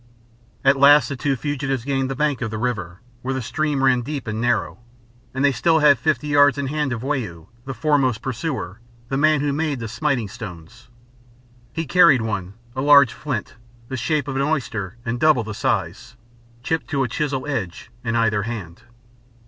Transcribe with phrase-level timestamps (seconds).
[0.65, 4.01] At last the two fugitives gained the bank of the river, where the stream ran
[4.01, 4.79] deep and narrow,
[5.31, 8.79] and they still had fifty yards in hand of Wau, the foremost pursuer,
[9.09, 10.89] the man who made the smiting stones.
[11.71, 13.57] He carried one, a large flint,
[13.89, 16.15] the shape of an oyster and double the size,
[16.63, 18.81] chipped to a chisel edge, in either hand.